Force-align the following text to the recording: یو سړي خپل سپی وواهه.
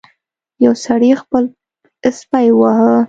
یو 0.65 0.73
سړي 0.85 1.09
خپل 1.21 1.43
سپی 2.19 2.47
وواهه. 2.53 2.91